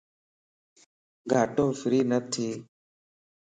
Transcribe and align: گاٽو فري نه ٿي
گاٽو 1.31 1.65
فري 1.79 2.01
نه 2.09 2.19
ٿي 2.31 2.49